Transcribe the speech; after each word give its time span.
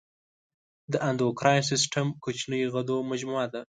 د 0.91 0.93
اندوکراین 1.09 1.63
سیستم 1.71 2.07
کوچنیو 2.23 2.71
غدو 2.75 2.97
مجموعه 3.11 3.45
ده. 3.53 3.61